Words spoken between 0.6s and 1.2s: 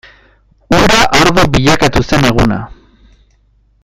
Ura